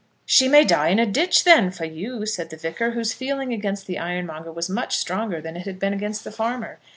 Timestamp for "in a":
0.87-1.05